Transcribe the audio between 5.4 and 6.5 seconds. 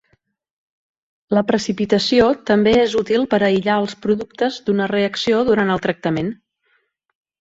durant el tractament.